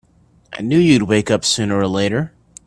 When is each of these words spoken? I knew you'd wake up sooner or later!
I 0.51 0.63
knew 0.63 0.79
you'd 0.79 1.03
wake 1.03 1.29
up 1.29 1.45
sooner 1.45 1.77
or 1.77 1.85
later! 1.87 2.33